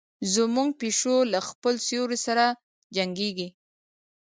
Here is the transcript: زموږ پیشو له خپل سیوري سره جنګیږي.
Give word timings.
زموږ 0.33 0.69
پیشو 0.81 1.15
له 1.31 1.39
خپل 1.49 1.75
سیوري 1.87 2.19
سره 2.25 2.45
جنګیږي. 2.95 3.47